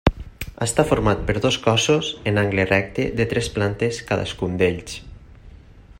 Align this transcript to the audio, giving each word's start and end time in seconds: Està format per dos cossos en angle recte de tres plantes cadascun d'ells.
Està 0.65 0.85
format 0.91 1.19
per 1.27 1.35
dos 1.43 1.59
cossos 1.67 2.09
en 2.31 2.41
angle 2.45 2.65
recte 2.71 3.07
de 3.21 3.27
tres 3.35 3.53
plantes 3.59 4.03
cadascun 4.09 4.57
d'ells. 4.63 5.01